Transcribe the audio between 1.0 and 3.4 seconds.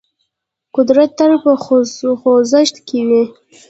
تل په خوځښت کې وي.